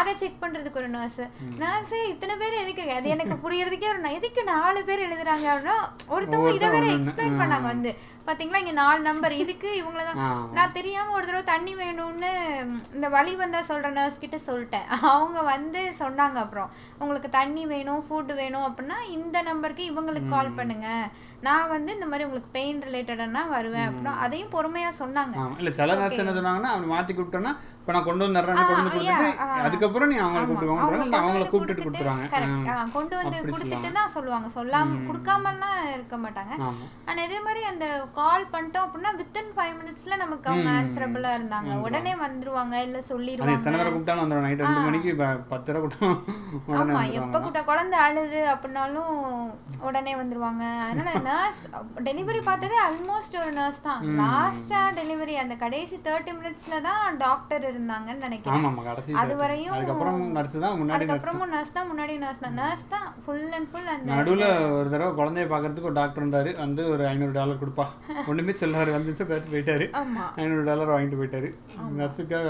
அதை 0.00 0.12
செக் 0.14 0.42
பண்றதுக்கு 0.42 0.80
ஒரு 0.82 0.88
நர்ஸ் 0.88 1.22
நர்ஸ் 1.62 1.94
இத்தனை 2.12 2.34
பேர் 2.42 2.62
எதுக்கு? 2.62 2.84
அது 2.98 3.08
எனக்கு 3.08 3.36
புரியறதுக்கே 3.44 3.92
ஒரு 3.94 4.12
எதுக்கு 4.18 4.44
நாலு 4.44 4.82
பேர் 4.84 5.06
எழுதுறாங்க 5.08 5.46
அப்படின்னா 5.52 5.76
ஒருத்தவங்க 6.16 6.54
இதை 6.58 6.70
வேற 6.76 6.86
எக்ஸ்பிளைன் 6.96 7.40
பண்ணாங்க 7.42 7.68
வந்து. 7.74 7.92
பாத்தீங்களா? 8.26 8.58
இங்க 8.62 8.74
நாலு 8.80 9.00
நம்பர் 9.06 9.34
இதுக்கு 9.42 9.68
இவங்கள 9.78 10.02
தான். 10.08 10.20
நான் 10.56 10.74
தெரியாம 10.76 11.14
ஒரு 11.16 11.24
தடவை 11.28 11.44
தண்ணி 11.50 11.72
வேணும்னு 11.80 12.30
இந்த 12.96 13.06
வலி 13.14 13.32
வந்தா 13.40 13.60
சொல்ற 13.70 13.88
நர்ஸ் 13.96 14.22
கிட்ட 14.24 14.38
சொல்லிட்டேன். 14.46 14.86
அவங்க 15.14 15.40
வந்து 15.52 15.80
சொன்னாங்க 16.02 16.38
அப்புறம் 16.44 16.70
உங்களுக்கு 17.02 17.30
தண்ணி 17.38 17.64
வேணும் 17.72 18.04
ஃபுட் 18.06 18.32
வேணும் 18.42 18.66
அப்படின்னா 18.68 18.98
இந்த 19.16 19.42
நம்பருக்கு 19.50 19.84
இவங்களுக்கு 19.92 20.30
கால் 20.36 20.56
பண்ணுங்க. 20.60 20.88
நான் 21.46 21.70
வந்து 21.74 21.90
இந்த 21.96 22.06
மாதிரி 22.10 22.26
உங்களுக்கு 22.26 22.56
பெயின் 22.58 22.82
ரிலேட்டடானா 22.88 23.42
வருவேன். 23.56 23.86
அப்படின்னா 23.88 24.14
அதையும் 24.24 24.54
பொறுமையா 24.56 24.90
சொன்னாங்க. 25.02 25.36
இல்ல 25.60 25.72
சில 25.80 25.96
நர்ஸ் 26.02 26.22
என்ன 26.24 26.34
சொன்னாங்கன்னா 26.38 26.72
அவனை 26.74 26.88
மாத்தி 26.94 27.12
கூப்பிட்டோன்னா 27.14 27.54
இப்ப 27.82 27.92
நான் 27.94 28.04
கொண்டு 28.08 28.24
வந்துடுறேன்னு 28.24 28.64
கொண்டு 28.66 28.82
கொடுத்துட்டு. 28.88 29.28
அதுக்கப்புறம் 29.66 30.10
நீ 30.10 30.16
அவங்களை 30.24 30.42
கொண்டு 30.50 30.66
அவங்கள 31.20 31.44
கொடுத்துட்டு, 31.52 31.84
கொடுத்துருவாங்க 31.86 32.26
கொண்டு 32.96 33.14
வந்து 33.20 33.38
கொடுத்துட்டு. 33.52 33.88
தான் 33.96 34.12
சொல்லுவாங்க. 34.14 34.48
சொல்லாம 34.56 34.98
கொடுக்காமலாம் 35.08 35.78
இருக்க 35.94 36.16
மாட்டாங்க. 36.24 36.52
ஆமா. 36.66 36.84
ஆனா 37.08 37.18
இதே 37.28 37.38
மாதிரி 37.46 37.62
அந்த 37.70 37.86
கால் 38.18 38.44
பண்ணிட்டோம் 38.52 38.84
அப்படின்னா 38.86 39.12
வித்தின் 39.20 39.50
ஃபைவ் 39.56 39.74
மினிட்ஸ்ல 39.80 40.18
நமக்கு 40.22 40.50
அவங்க 40.52 40.70
ஆன்சரபிளா 40.76 41.32
இருந்தாங்க. 41.38 41.72
உடனே 41.86 42.12
வந்துருவாங்க 42.22 42.74
இல்ல 42.86 43.00
சொல்லிடுவாங்க 43.10 43.56
எத்தனை 43.58 43.76
தடவை 43.80 43.92
கூப்பிட்டாலும் 43.94 44.24
வந்துடும் 44.24 44.46
நைட் 44.48 44.64
ரெண்டு 44.66 44.86
மணிக்கு 44.88 45.12
பத்து 45.52 45.66
தடவை 45.68 45.82
கூப்பிட்டாலும் 45.82 46.22
உடனே 46.60 46.76
ஆமா 46.76 46.78
வந்துடுவாங்க 46.82 47.18
எப்ப 47.22 47.40
கூட்ட 47.46 47.62
குழந்தை 47.70 47.98
அழுது 48.06 48.42
அப்படின்னாலும் 48.54 49.12
உடனே 49.88 50.14
வந்துருவாங்க. 50.22 50.64
அதனால 50.86 51.10
நர்ஸ் 51.30 51.62
டெலிவரி 52.08 52.42
பார்த்ததே 52.48 52.78
ஆல்மோஸ்ட் 52.86 53.36
ஒரு 53.42 53.52
நர்ஸ் 53.60 53.84
தான். 53.88 54.00
லாஸ்டா 54.22 54.80
டெலிவரி 55.00 55.36
அந்த 55.44 55.54
கடைசி 55.64 55.96
தேர்ட்டி 56.08 56.32
மினிட்ஸ்ல 56.38 56.80
தான் 56.88 57.18
டாக்டர் 57.26 57.68
இருந்தாங்கன்னு 57.72 58.22
நினைக்கிறேன். 58.22 59.18
அது 59.22 59.36
வரையும். 59.36 59.74
அதுக்கப்புறமும் 59.74 60.32
நர்ஸ் 61.48 61.72
தான் 61.72 61.88
முன்னாடி 61.90 62.16
நர்ஸ் 62.18 62.40
தான். 62.40 62.54
நர்ஸ் 62.54 62.88
தான் 62.88 63.06
ஃபுல் 63.24 63.52
அண்ட் 63.52 63.70
ஃபுல் 63.70 63.86
அந்த 63.86 64.12
நடுவுல 64.12 64.46
ஒரு 64.72 64.90
தடவை 64.90 65.12
குழந்தைய 65.12 65.46
பார்க்கறதுக்கு 65.46 65.82
ஒரு 65.82 65.92
டாக்டர் 65.92 66.24
இருந்தாரு. 66.24 66.56
வந்து 66.56 66.88
ஒரு 66.88 67.06
ஐநூறு 67.06 67.32
டாலர் 67.32 67.60
கொடுப்பா. 67.62 67.86
ஒண்ணுமே 68.26 68.52
சொல்லாரு 68.60 68.90
வந்து 68.90 69.16
பேசிட்டு 69.22 69.52
போயிட்டாரு. 69.52 69.86
ஐநூறு 70.36 70.64
டாலர் 70.64 70.88
வாங்கிட்டு 70.88 71.20
போயிட்டாரு. 71.20 71.50
நர்ஸுக்காக 71.98 72.48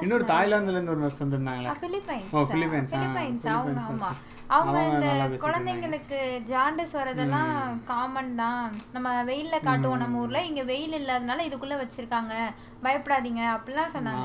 இன்னொரு 0.00 0.24
தாய்லாந்துல 0.24 0.76
இருந்து 0.78 0.90
ஒரு 0.90 1.00
நர்ஸ் 1.00 1.22
வந்திருந்தாங்களே. 1.22 1.72
பிலிப்பைன்ஸ். 1.86 2.30
ஓ, 2.32 2.38
ஆ, 2.38 2.52
பிலிப்பைன்ஸ் 2.52 3.46
அவங்க 3.48 3.80
ஆமா. 3.92 4.10
அவங்க 4.56 4.78
இந்த 4.92 5.08
குழந்தைங்களுக்கு 5.42 6.18
ஜாண்டஸ் 6.50 6.94
வரதெல்லாம் 6.98 7.52
காமன் 7.90 8.32
தான். 8.40 8.64
நம்ம 8.94 9.08
வெயில்ல 9.28 9.56
காட்டுவோம் 9.66 10.02
நம்ம 10.02 10.22
ஊர்ல. 10.22 10.40
இங்க 10.50 10.62
வெயில் 10.70 10.96
இல்லாதனால 11.00 11.44
இதுக்குள்ள 11.48 11.76
வச்சிருக்காங்க. 11.82 12.34
பயப்படாதீங்க 12.86 13.42
அப்படிலாம் 13.56 13.94
சொன்னாங்க. 13.96 14.24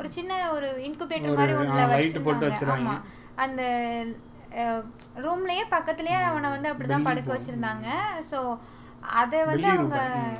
ஒரு 0.00 0.08
சின்ன 0.16 0.38
ஒரு 0.54 0.70
இன்குபேட்டர் 0.88 1.38
மாதிரி 1.40 1.58
ஒண்ணுல 1.60 1.84
வச்சிருந்தாங்க. 1.92 2.46
வச்சிருவாங்க. 2.46 2.88
ஆமா. 2.88 2.96
அந்த 3.44 3.62
ரூம்லயே 5.24 5.64
பக்கத்துலயே 5.74 6.18
அவனை 6.30 6.48
வந்து 6.54 6.70
அப்படிதான் 6.72 7.06
படுக்க 7.08 7.30
வச்சிருந்தாங்க. 7.34 7.86
ஸோ 8.30 8.38
அதை 9.20 9.40
வந்து 9.50 9.68
அவங்க. 9.74 9.96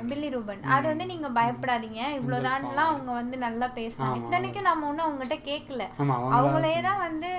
பில்லி 0.09 0.29
ரூபன். 0.35 0.63
அது 0.75 0.85
வந்து 0.91 1.05
நீங்க 1.11 1.27
பயப்படாதீங்க. 1.39 2.01
இவ்வளவுதான்லாம் 2.19 2.91
அவங்க 2.91 3.11
வந்து 3.21 3.37
நல்லா 3.47 3.67
பேசினாங்க. 3.79 4.19
இத்தனைக்கும் 4.21 4.69
நம்ம 4.69 4.87
ஒன்றும் 4.91 5.07
அவங்ககிட்ட 5.07 5.37
கேட்கல 5.49 5.83
அவங்களே 6.37 6.77
தான் 6.89 7.03
வந்து 7.07 7.31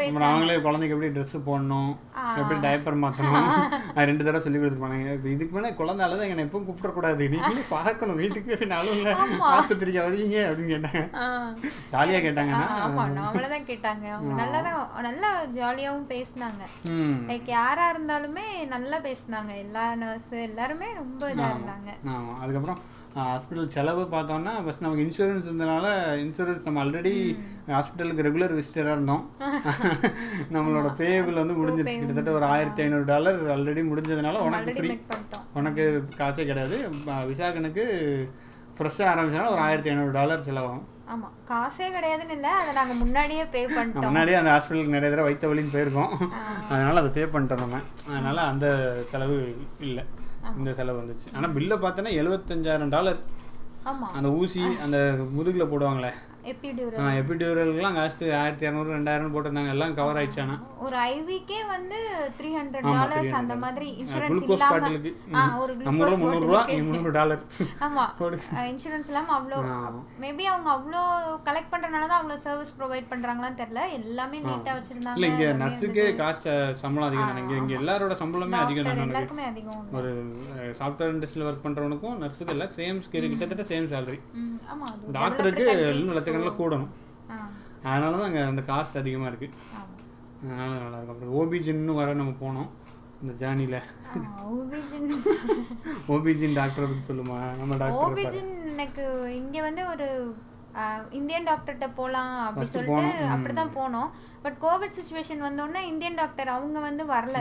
பேச 0.00 0.10
அப்புறம் 0.10 0.30
அவங்களே 0.30 0.58
குழந்தைக்கு 0.66 0.96
எப்படி 0.96 1.10
ட்ரெஸ் 1.16 1.36
போடணும் 1.46 1.90
எப்படி 2.40 2.58
டைப்பர் 2.64 3.00
மாற்றணும் 3.02 3.38
அது 3.94 4.06
ரெண்டு 4.10 4.26
தடவை 4.26 4.42
சொல்லி 4.44 4.58
கொடுத்துருப்பாங்க 4.60 5.14
இப்போ 5.16 5.30
இதுக்கு 5.34 5.54
மேலே 5.56 5.70
குழந்தை 5.80 6.02
அழுத 6.06 6.28
என்னை 6.32 6.44
எப்பவும் 6.46 6.66
கூப்பிடக்கூடாது. 6.68 7.22
நீங்களே 7.34 7.64
பார்க்கணும் 7.74 8.20
வீட்டுக்கு 8.22 8.68
நாளும் 8.72 8.96
இல்லை 8.98 9.12
ஆஸ்பத்திரிக்கு 9.50 10.00
வருவீங்க 10.04 10.38
அப்படின்னு 10.48 10.72
கேட்டாங்க. 10.74 11.02
ஜாலியாக 11.92 12.22
கேட்டாங்கன்னா 12.26 12.66
ஆ, 12.74 12.78
ஆமா 12.84 13.04
நம்மள 13.18 13.48
தான் 13.54 13.68
கேட்டாங்க. 13.70 14.06
அவங்க 14.16 14.34
நல்லா 14.42 14.60
தான் 14.68 14.78
நல்லா 15.08 15.30
ஜாலியாவும் 15.58 16.08
பேசினாங்க. 16.12 16.62
லைக் 17.30 17.50
யாரா 17.56 17.86
இருந்தாலுமே 17.94 18.46
நல்லா 18.74 18.98
பேசினாங்க. 19.08 19.52
எல்லா 19.64 19.84
நர்ஸ் 20.02 20.32
எல்லாருமே 20.48 20.88
ரொம்ப 21.00 21.22
இதா 21.34 21.48
இருந்தாங்க. 21.54 21.90
ஆமாம் 22.14 22.40
அதுக்கப்புறம் 22.42 22.80
ஹாஸ்பிட்டல் 23.16 23.66
செலவு 23.66 24.02
பார்த்தோம்னா 24.02 24.52
ஃபஸ்ட் 24.64 24.84
நமக்கு 24.84 25.04
இன்சூரன்ஸ் 25.06 25.46
இருந்தனால 25.48 25.86
இன்சூரன்ஸ் 26.24 26.64
நம்ம 26.64 26.84
ஆல்ரெடி 26.84 27.14
ஹாஸ்பிட்டலுக்கு 27.68 28.24
ரெகுலர் 28.26 28.54
விசிட்டராக 28.58 28.96
இருந்தோம். 28.96 29.30
நம்மளோட 30.54 30.88
பேபிள் 31.00 31.40
வந்து 31.42 31.54
முடிஞ்சிருச்சு. 31.54 31.96
கிட்டத்தட்ட 31.98 32.30
ஒரு 32.30 32.44
ஆயிரத்தி 32.44 32.82
ஐநூறு 32.82 33.04
டாலர் 33.04 33.58
ஆல்ரெடி 33.58 33.82
முடிஞ்சதுனால 33.90 34.38
உனக்கு 34.38 34.74
ஃப்ரீ 34.74 34.98
உனக்கு 35.54 36.04
காசே 36.18 36.44
கிடையாது. 36.44 36.78
விசாகனுக்கு 37.32 37.84
ஃப்ரெஷ்ஷாக 38.78 39.10
ஆரம்பிச்சனால 39.12 39.50
ஒரு 39.50 39.60
ஆயிரத்தி 39.60 39.90
ஐநூறு 39.90 40.12
டாலர் 40.12 40.46
செலவாகும். 40.48 40.86
ஆமா 41.12 41.28
காசே 41.50 41.86
கிடையாதுன்னு 41.96 42.30
இல்ல 42.30 42.48
அதை 42.48 42.72
நாங்க 42.72 42.94
முன்னாடியே 42.94 43.44
பே 43.44 43.66
பண்ணிட்டோம். 43.66 44.06
முன்னாடியே 44.08 44.36
அந்த 44.36 44.50
ஹாஸ்பிட்டலுக்கு 44.50 44.96
நிறைய 44.96 45.10
தடவை 45.10 45.28
வைத்த 45.28 45.48
வழின்னு 45.48 45.74
போயிருக்கோம். 45.76 46.12
அதனால 46.68 47.00
அதை 47.00 47.10
பே 47.10 47.24
பண்ணிட்டோம் 47.24 47.64
நம்ம. 47.64 47.80
அதனால 48.08 48.40
அந்த 48.40 48.66
செலவு 49.10 49.56
இல்லை. 49.80 50.04
இந்த 50.58 50.72
செலவு 50.72 51.00
வந்துச்சு. 51.02 51.28
ஆனால் 51.34 51.52
பில்லை 51.52 51.76
பார்த்தோன்னா 51.76 52.12
எழுபத்தஞ்சாயிரம் 52.20 52.88
டாலர் 52.88 53.20
அந்த 54.18 54.30
ஊசி 54.30 54.62
அந்த 54.84 54.98
முதுகில் 55.36 55.70
போடுவாங்களே 55.72 56.12
எபிடியூரல். 56.50 57.06
எபிடியூரல்கெலாம் 57.20 57.96
காஸ்ட் 57.98 58.22
ஆயிரத்தி 58.40 58.64
இரநூறு 58.66 58.90
ரெண்டாயிரம் 58.96 59.32
போட்டிருந்தாங்க. 59.34 59.72
எல்லாம் 59.76 59.94
கவர் 59.98 60.18
ஆயிடுச்சு 60.20 60.40
ஆனால் 60.44 60.60
ஒரு 60.84 60.96
ஐவிக்கே 61.14 61.58
வந்து 61.72 61.98
த்ரீ 62.38 62.50
ஹண்ட்ரட் 62.58 62.86
டாலர்ஸ் 62.96 63.26
300 63.26 63.40
அந்த 63.40 63.54
மாதிரி 63.64 63.88
இன்சூரன்ஸ் 64.02 64.44
இல்லாம 64.56 65.58
ஒரு 65.62 65.72
நம்ம 65.88 66.08
முந்நூறுரூவா 66.22 66.62
இங்கே 66.74 66.84
முந்நூறு 66.88 67.12
டாலர் 67.18 67.42
ஆமா. 67.86 68.04
போடு. 68.20 68.38
இன்சூரன்ஸ் 68.72 69.10
இல்லாம 69.12 69.34
அவ்வளோ. 69.38 69.58
மேபி 70.24 70.46
அவங்க 70.52 70.70
அவ்வளோ 70.76 71.02
கலெக்ட் 71.48 71.72
பண்றதுனால 71.74 72.08
தான் 72.12 72.20
அவ்வளோ 72.20 72.38
சர்வீஸ் 72.46 72.72
ப்ரொவைட் 72.80 73.10
பண்றாங்களான்னு 73.12 73.60
தெரியல. 73.62 73.84
எல்லாமே 73.98 74.40
நீட்டா 74.46 74.70
இல்லை 74.70 74.78
வச்சிருந்தாங்க. 74.78 75.26
இங்கே 75.30 75.46
எல்லாமே 75.50 75.62
நர்ஸுக்கே 75.64 76.06
காஸ்ட் 76.22 76.48
சம்பளம் 76.84 77.08
அதிகம் 77.10 77.30
தானே. 77.32 77.42
இங்கே 77.44 77.58
இங்கே 77.62 77.78
எல்லாரோட 77.80 78.16
சம்பளமே 78.22 78.60
அதிகம் 78.64 78.90
தானே. 78.90 79.06
எல்லாருக்குமே 79.08 79.46
அதிகம். 79.52 79.84
ஒரு 80.00 80.12
சாஃப்ட்வேர் 80.80 81.14
இண்டஸ்ட்ரியில் 81.16 81.48
ஒர்க் 81.50 81.64
பண்ணுறவனுக்கும் 81.66 82.18
நர்ஸுக்கு 82.24 82.54
இல்லை 82.56 82.68
சேம் 82.80 82.98
கிட்டத்தட்ட 83.12 83.64
சேம் 83.72 83.90
சேலரி 83.94 84.18
டாக்டருக்கு 85.18 85.64
இன்னும் 85.94 86.16
லட்சக்கணக்கில் 86.30 86.60
கூடணும். 86.62 86.92
அதனால 87.90 88.12
தான் 88.18 88.28
அங்கே 88.28 88.42
அந்த 88.50 88.62
காஸ்ட் 88.70 89.00
அதிகமாக 89.00 89.30
இருக்குது. 89.32 89.54
அதனால 90.42 90.70
நல்லா 90.82 90.98
இருக்கும். 90.98 91.16
அப்புறம் 91.16 91.36
ஓபிஜின்னு 91.40 91.94
வர 92.00 92.12
நம்ம 92.20 92.34
போனோம். 92.44 92.68
இந்த 93.22 93.32
ஜேர்னியில் 93.40 93.80
ஓபிஜின் 96.14 96.56
டாக்டரை 96.58 96.86
பற்றி 96.90 97.02
சொல்லுமா? 97.08 97.38
நம்ம 97.60 97.76
டாக்டர் 97.82 98.04
ஓபிஜின் 98.06 98.52
எனக்கு 98.74 99.04
இங்க 99.40 99.56
வந்து 99.66 99.82
ஒரு 99.94 100.08
இந்தியன் 101.10 101.46
டாக்டர்கிட்ட 101.46 101.90
போலாம் 101.94 102.46
அப்படி 102.46 102.66
சொல்லிட்டு 102.66 103.00
போனோம். 103.00 103.26
ம். 103.26 103.32
அப்படிதான் 103.32 103.72
போனோம். 103.74 104.10
பட் 104.42 104.56
கோவிட் 104.60 104.92
சுச்சுவேஷன் 104.98 105.42
வந்தோடனே 105.42 105.76
இந்தியன் 105.76 106.14
டாக்டர் 106.14 106.48
அவங்க 106.48 106.80
வந்து 106.80 107.04
வரல. 107.04 107.40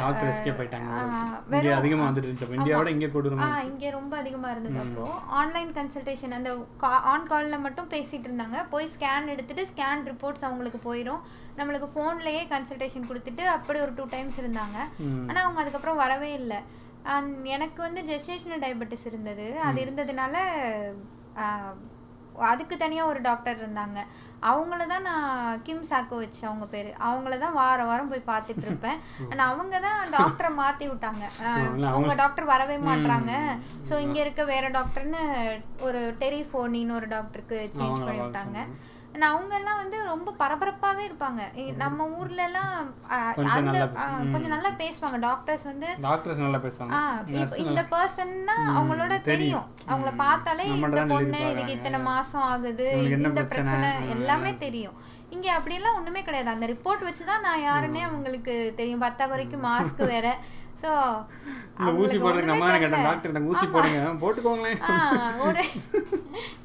அதிகமாக 1.73 2.09
வந்துட்டு 2.11 2.89
இங்கே 2.89 3.07
கொடூரம் 3.07 3.39
ஆ 3.39 3.61
இங்க 3.61 3.89
ரொம்ப 3.89 4.17
அதிகமா 4.17 4.49
இருந்தது 4.49 4.79
அப்போ. 4.79 5.11
ஆன்லைன் 5.25 5.71
கன்சல்டேஷன் 5.71 6.31
அந்த 6.31 6.65
ஆன் 6.79 7.29
கால்ல 7.29 7.59
மட்டும் 7.59 7.89
பேசிட்டு 7.89 8.27
இருந்தாங்க. 8.29 8.65
போய் 8.69 8.89
ஸ்கேன் 8.99 9.27
எடுத்துட்டு 9.27 9.67
ஸ்கேன் 9.75 10.03
ரிப்போர்ட்ஸ் 10.05 10.41
அவங்களுக்கு 10.41 10.95
போயிடும் 10.95 11.21
நம்மளுக்கு 11.57 11.89
ஃபோன்லயே 11.95 12.43
கன்சல்டேஷன் 12.47 13.07
கொடுத்துட்டு 13.09 13.45
அப்படி 13.45 13.79
ஒரு 13.79 13.93
டூ 13.93 14.03
டைம்ஸ் 14.09 14.41
இருந்தாங்க. 14.41 14.77
ம். 14.97 15.29
ஆனா 15.29 15.41
அவங்க 15.41 15.61
அதுக்கப்புறம் 15.61 15.97
வரவே 15.97 16.33
இல்லை. 16.33 16.57
அண்ட் 17.03 17.45
எனக்கு 17.45 17.81
வந்து 17.81 18.01
ஜெஸ்டேஷனல் 18.01 18.61
டயபெட்டிஸ் 18.61 19.05
இருந்தது. 19.05 19.59
அது 19.59 19.81
இருந்ததுனால 19.81 20.35
அதுக்கு 22.39 22.77
தனியா 22.77 23.05
ஒரு 23.05 23.21
டாக்டர் 23.21 23.57
இருந்தாங்க. 23.57 23.99
அவங்கள 24.41 24.87
தான் 24.87 25.01
நான் 25.01 25.61
கிம் 25.63 25.85
சாக்கோவிச் 25.89 26.43
அவங்க 26.43 26.65
பேரு. 26.65 26.93
அவங்கள 26.99 27.39
தான் 27.39 27.53
வாரம் 27.53 27.87
வாரம் 27.87 28.07
போய் 28.07 28.29
பார்த்துட்டு 28.29 28.65
இருப்பேன். 28.65 28.99
ஆனா 29.31 29.45
அவங்க 29.47 29.79
தான் 29.79 30.11
டாக்டரை 30.11 30.51
மாத்தி 30.55 30.85
விட்டாங்க. 30.89 31.25
அவங்க 31.93 32.15
டாக்டர் 32.15 32.45
வரவே 32.45 32.77
மாட்றாங்க. 32.77 33.31
ஸோ 33.89 33.99
இங்க 33.99 34.19
இருக்க 34.19 34.43
வேற 34.43 34.69
டாக்டர்னு 34.69 35.23
ஒரு 35.81 36.15
டெரிஃபோனின்னு 36.19 36.91
ஒரு 36.91 37.07
டாக்டருக்கு 37.07 37.69
சேஞ்ச் 37.77 38.05
பண்ணி 38.05 38.21
விட்டாங்க. 38.21 38.59
அவங்க 39.33 39.53
எல்லாம் 39.59 39.79
வந்து 39.81 39.97
ரொம்ப 40.11 40.33
பரபரப்பாவே 40.41 41.03
இருப்பாங்க. 41.09 41.41
நம்ம 41.81 42.07
ஊர்ல 42.19 42.41
எல்லாம் 42.49 42.73
கொஞ்சம் 43.37 44.53
நல்லா 44.53 44.71
பேசுவாங்க. 44.81 45.17
டாக்டர்ஸ் 45.27 45.65
வந்து 45.71 45.89
டாக்டர்ஸ் 46.07 46.43
நல்லா 46.45 46.61
பேசுவாங்க. 46.65 46.99
இந்த 47.65 47.83
பர்சன்னா 47.93 48.57
அவங்களோட 48.79 49.17
தெரியும். 49.31 49.67
அவங்கள 49.91 50.13
பார்த்தாலே 50.25 50.67
இந்த 50.75 51.05
பொண்ணு. 51.13 51.41
இதுக்கு 51.51 51.77
இத்தனை 51.77 52.01
மாசம் 52.11 52.47
ஆகுது 52.51 52.87
இந்த 53.01 53.29
பிரச்சனை? 53.37 53.47
பிரச்சனை 53.53 53.91
எல்லாமே 54.15 54.53
தெரியும். 54.65 54.97
இங்க 55.35 55.47
அப்படியெல்லாம் 55.57 55.97
ஒண்ணுமே 55.97 56.21
கிடையாது. 56.27 56.49
அந்த 56.55 56.67
ரிப்போர்ட் 56.73 57.05
வச்சு 57.07 57.23
தான் 57.31 57.45
நான் 57.47 57.65
யாருன்னே 57.69 58.01
அவங்களுக்கு 58.07 58.55
தெரியும். 58.79 59.03
பத்தாக்குறைக்கு 59.07 59.57
மாஸ்க் 59.67 60.01
வேற. 60.13 60.29
சோ 60.81 60.91
இந்த 61.79 61.91
ஊசி 62.01 62.17
போடுறதுக்கு 62.23 62.51
நம்ம 62.51 62.67
தானே 62.67 62.79
கேட்டோம் 62.83 63.07
டாக்டர் 63.07 63.31
எனக்கு 63.33 63.51
ஊசி 63.53 63.65
போடுங்க. 63.73 63.99
போட்டுக்கோங்களேன். 64.21 64.79
ஒரு 65.47 65.63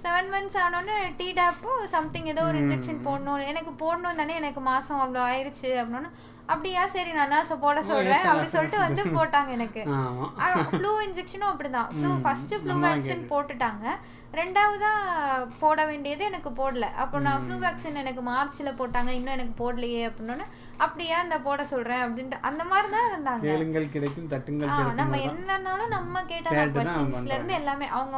செவன் 0.02 0.30
மந்த்ஸ் 0.35 0.59
ஆனோன்னு 0.64 0.97
டீ 1.18 1.26
டாப்போ 1.40 1.73
சம்திங் 1.94 2.30
ஏதோ 2.33 2.44
ஒரு 2.50 2.59
இன்ஜெக்ஷன் 2.62 3.00
போடணும். 3.09 3.49
எனக்கு 3.52 3.73
போடணும் 3.83 4.21
தானே 4.21 4.37
எனக்கு 4.42 4.62
மாசம் 4.71 5.02
அவ்வளோ 5.04 5.23
ஆயிருச்சு 5.30 5.71
அப்படின்னா 5.83 6.12
அப்படியா 6.52 6.83
சரி 6.94 7.12
நான் 7.18 7.33
நர்ஸை 7.35 7.56
போட 7.62 7.78
சொல்றேன் 7.90 8.26
அப்படி 8.30 8.49
சொல்லிட்டு 8.54 8.78
வந்து 8.87 9.02
போட்டாங்க 9.18 9.50
எனக்கு. 9.59 9.83
ஃப்ளூ 10.73 10.90
இன்ஜெக்ஷனும் 11.06 11.50
அப்படிதான். 11.52 11.88
ஃப்ளூ 11.94 12.11
ஃபர்ஸ்ட் 12.25 12.54
ஃப்ளூ 12.62 12.76
வேக்சின் 12.85 13.25
போட்டுட்டாங்க. 13.33 13.87
ரெண்டாவதா 14.38 14.91
போட 15.61 15.81
வேண்டியது 15.87 16.23
எனக்கு 16.25 16.50
போடல. 16.53 16.87
அப்போ 17.03 17.17
நான் 17.19 17.43
ஃப்ளூ 17.43 17.57
வேக்சின் 17.64 18.00
எனக்கு 18.03 18.23
மார்ச்ல 18.29 18.71
போட்டாங்க 18.79 19.11
இன்னும் 19.17 19.37
எனக்கு 19.37 19.55
போடலையே 19.61 20.00
அப்படின்னோன்னு 20.09 20.47
அப்படியா 20.79 21.17
இந்த 21.25 21.37
போட 21.41 21.64
சொல்றேன் 21.64 22.03
அப்படின்ட்டு 22.05 22.38
அந்த 22.49 22.62
மாதிரி 22.64 22.88
தான் 22.95 23.09
இருந்தாங்க. 23.11 23.45
கேளுங்கள் 23.49 23.93
கிடைக்கும் 23.95 24.31
தட்டுங்கள் 24.33 24.99
நம்ம 25.00 25.21
என்னன்னாலும் 25.29 25.95
நம்ம 25.97 26.25
கேட்ட 26.25 26.49
கேட்டு 26.50 26.76
தான் 26.79 26.88
கொஸ்டின்ஸ்ல 26.88 27.37
இருந்து 27.37 27.59
எல்லாமே 27.61 27.88
அவங்க 27.93 28.17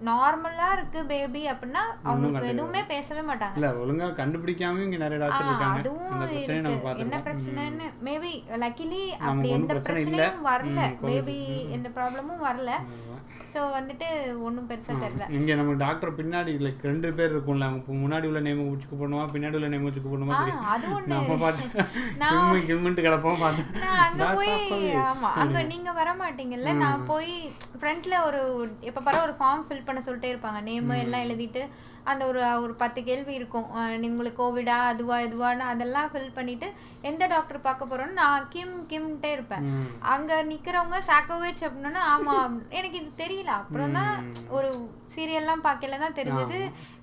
நார்மலா 0.00 0.66
இருக்கு 0.76 1.00
பேபி 1.10 1.42
அப்படின்னா 1.52 1.82
அவங்களுக்கு 2.04 2.50
எதுவுமே 2.52 2.82
பேசவே 2.90 3.22
மாட்டாங்க. 3.28 3.56
இல்ல 3.58 3.68
ஒழுங்கா 3.82 4.08
கண்டுபிடிக்காம 4.18 4.82
இங்க 4.86 4.96
நிறைய 4.96 5.20
டாக்டர் 5.22 5.48
இருக்காங்க. 5.48 5.80
அதுவும் 5.80 7.02
என்ன 7.04 7.20
பிரச்சனைன்னு 7.26 7.86
மேபி 8.08 8.32
லக்கிலி 8.64 9.02
அப்படி 9.22 9.50
எந்த 9.58 9.72
பிரச்சனை 9.72 10.02
இல்ல. 10.02 10.16
பிரச்சனையும் 10.16 10.48
வரல. 10.50 10.80
ம், 10.86 10.98
COVID. 10.98 11.08
பேபி 11.10 11.36
எந்த 11.78 11.88
ப்ராப்ளமும் 11.96 12.44
வரல. 12.48 12.70
சோ 13.52 13.60
வந்துட்டு 13.76 14.06
ஒண்ணும் 14.46 14.66
பெருசா 14.70 14.94
தெரியல. 15.02 15.26
இங்க 15.36 15.54
நம்ம 15.54 15.74
டாக்டர் 15.82 16.16
பின்னாடி 16.18 16.52
லைக் 16.64 16.82
ரெண்டு 16.88 17.08
பேர் 17.18 17.32
இருக்கும்ல. 17.34 17.68
அவங்க 17.68 17.94
முன்னாடி 18.02 18.26
உள்ள 18.30 18.40
நேம் 18.46 18.60
வச்சு 18.64 18.88
கூப்பிடணுமா? 18.90 19.24
பின்னாடி 19.34 19.56
உள்ள 19.58 19.68
நேம் 19.74 19.86
வச்சு 19.88 20.00
கூப்பிடணுமா? 20.00 20.34
ஆ, 20.34 20.40
தெரியும் 20.40 20.66
அது 20.74 20.86
ஒண்ணு. 20.96 21.12
நம்ம 21.14 21.36
பார்த்து 21.44 21.84
நான் 22.22 22.34
கிம்மு 22.40 22.60
கிம்முன்ட்டு 22.68 23.06
கிடப்போம் 23.06 23.40
பார்த்து 23.44 23.80
நான் 23.84 24.02
அங்க 24.06 24.24
போய் 24.38 24.52
always. 24.52 24.96
ஆமா 25.06 25.30
அங்க 25.42 25.58
நீங்க 25.72 25.92
வர 25.92 26.10
மாட்டீங்கல்ல 26.22 26.74
நான் 26.82 27.06
போய் 27.12 27.32
ஃப்ரண்ட்ல 27.80 28.14
ஒரு 28.28 28.42
எப்ப 28.90 29.00
பாரு 29.00 29.18
ஒரு 29.26 29.34
ஃபார்ம் 29.40 29.64
ஃபில் 29.68 29.85
பண்ண 29.86 30.00
சொல்லிட்டே 30.06 30.30
இருப்பாங்க. 30.34 30.60
நேம் 30.62 30.88
எல்லாம் 31.04 31.24
எழுதிட்டு 31.26 31.62
அந்த 32.10 32.22
ஒரு 32.30 32.40
ஒரு 32.64 32.74
பத்து 32.82 33.00
கேள்வி 33.08 33.32
இருக்கும். 33.38 33.68
உங்களுக்கு 34.08 34.40
கோவிடா 34.42 34.76
அதுவா 34.92 35.16
இதுவான்னு 35.26 35.64
அதெல்லாம் 35.72 36.10
ஃபில் 36.12 36.36
பண்ணிட்டு 36.38 36.68
எந்த 37.10 37.24
டாக்டர் 37.34 37.64
பார்க்க 37.66 37.90
போறோம்னு 37.90 38.20
நான் 38.22 38.46
கிம் 38.54 38.76
கிம்ட்டே 38.90 39.30
இருப்பேன். 39.36 39.64
அங்க 40.14 40.40
நிக்கிறவங்க 40.50 41.00
சாக்கோவேச் 41.10 41.64
அப்படின்னா 41.68 42.02
ஆமா 42.14 42.34
எனக்கு 42.78 42.98
இது 43.00 43.10
தெரியல. 43.22 43.50
அப்புறம் 43.62 43.96
தான் 43.98 44.12
ஒரு 44.56 44.70
சீரியல்லாம் 45.14 45.64
பார்க்கல 45.68 45.98
தான் 46.04 46.16
தெரிஞ்சது. 46.20 46.60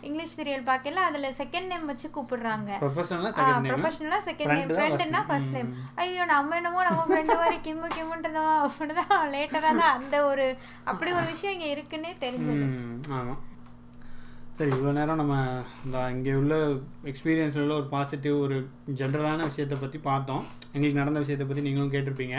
இங்கிலீஷ் 0.08 0.36
சீரியல் 0.38 0.66
பார்க்கல 0.72 1.04
அதுல 1.10 1.28
செகண்ட் 1.42 1.72
நேம் 1.74 1.90
வச்சு 1.92 2.08
கூப்பிடுறாங்க. 2.16 2.72
ப்ரொஃபஷனலா 2.84 3.32
செகண்ட் 3.38 3.64
நேம் 3.66 3.72
ப்ரொஃபஷனலா 3.74 4.20
செகண்ட் 4.30 4.52
Friend 4.52 4.62
நேம் 4.64 4.76
தான் 4.80 4.92
ஃப்ரெண்டுனா 4.94 5.22
first 5.22 5.30
ஃபர்ஸ்ட் 5.30 5.56
நேம் 5.58 5.72
ஐயோ 6.04 6.26
நம்ம 6.34 6.56
என்னமோ 6.60 6.84
நம்ம 6.90 7.06
ஃப்ரெண்டு 7.10 7.40
மாதிரி 7.42 7.58
கிம்மு 7.68 7.90
கிம்முன்றதா 7.96 8.44
அப்படிதான் 8.66 9.26
லேட்டரா 9.36 9.72
தான் 9.82 9.96
அந்த 9.98 10.16
ஒரு 10.32 10.46
அப்படி 10.92 11.12
ஒரு 11.20 11.28
விஷயம் 11.34 11.56
இங்க 11.58 11.68
இருக்குன்னே 11.76 12.14
தெரிஞ்சது. 12.26 12.68
ஆமா. 13.20 13.36
சரி 14.58 14.72
இவ்வளோ 14.72 14.92
நேரம் 14.98 15.20
நம்ம 15.22 15.36
இந்த 15.86 15.98
இங்கே 16.16 16.34
உள்ள 16.40 16.56
எக்ஸ்பீரியன்ஸில் 17.12 17.64
உள்ள 17.64 17.76
ஒரு 17.76 17.88
பாசிட்டிவ் 17.94 18.36
ஒரு 18.40 18.58
ஜென்ரலான 19.00 19.46
விஷயத்தை 19.50 19.78
பற்றி 19.78 20.00
பார்த்தோம். 20.10 20.44
எங்களுக்கு 20.74 21.00
நடந்த 21.00 21.20
விஷயத்தை 21.24 21.46
பற்றி 21.48 21.64
நீங்களும் 21.68 21.94
கேட்டிருப்பீங்க. 21.94 22.36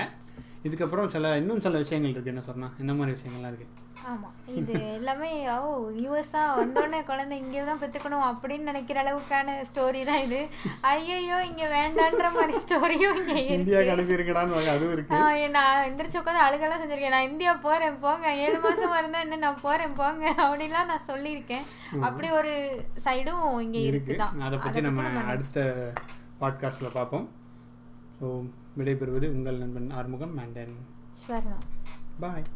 இதுக்கப்புறம் 0.67 1.09
சில 1.15 1.33
இன்னும் 1.41 1.61
சில 1.61 1.79
விஷயங்கள் 1.79 2.13
இருக்குது 2.13 2.33
என்ன 2.35 2.45
சொன்னால் 2.51 2.77
என்ன 2.83 2.95
மாதிரி 2.95 3.17
விஷயங்கள்லாம் 3.17 3.53
இருக்குது 3.53 3.73
ஆமா. 4.13 4.29
இது 4.61 4.73
எல்லாமே 4.97 5.29
ஓ 5.53 5.69
யூஎஸ்ஆ 6.05 6.41
வந்தோடனே 6.59 6.99
குழந்தை 7.11 7.35
இங்கே 7.43 7.61
தான் 7.69 7.81
பெற்றுக்கணும் 7.83 8.25
அப்படின்னு 8.31 8.69
நினைக்கிற 8.71 8.99
அளவுக்கான 9.03 9.55
ஸ்டோரி 9.69 10.01
தான் 10.09 10.23
இது. 10.27 10.41
ஐயையோ 10.93 11.37
இங்க 11.51 11.65
வேண்டான்ற 11.75 12.29
மாதிரி 12.37 12.55
ஸ்டோரியும் 12.65 13.19
இங்க 13.21 13.35
இருக்கு. 14.95 15.21
நான் 15.57 15.85
எந்திரிச்சு 15.89 16.21
உட்காந்து 16.21 16.45
அழுகெல்லாம் 16.47 16.83
செஞ்சிருக்கேன். 16.83 17.17
நான் 17.17 17.29
இந்தியா 17.31 17.55
போறேன் 17.67 18.01
போங்க. 18.05 18.27
ஏழு 18.47 18.59
மாசமா 18.67 18.99
இருந்தா 19.03 19.23
என்ன 19.27 19.39
நான் 19.47 19.63
போறேன் 19.67 19.97
போங்க 20.01 20.25
அப்படிலாம் 20.47 20.91
நான் 20.93 21.09
சொல்லியிருக்கேன். 21.11 21.65
அப்படி 22.09 22.31
ஒரு 22.41 22.53
சைடும் 23.07 23.47
இங்க 23.67 23.79
இருக்கு. 23.79 23.93
இருக்குதான். 23.95 24.45
அதை 24.49 24.59
பற்றி 24.65 24.83
நம்ம 24.89 25.25
அடுத்த 25.35 25.59
பாட்காஸ்ட்டில் 26.43 26.97
பார்ப்போம். 26.99 27.27
ஸோ 28.19 28.27
விடைபெறுவது 28.81 29.27
உங்கள் 29.37 29.63
நண்பன் 29.63 29.91
Arumugam 30.01 30.37
and 30.45 30.55
then 30.59 30.77
Swarna. 31.23 31.57
Bye 32.23 32.47